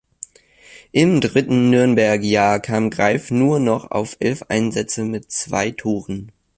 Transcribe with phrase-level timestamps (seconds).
[0.91, 6.31] Im dritten Nürnberg-Jahr kam Greif nur noch auf elf Einsätze mit zwei Toren.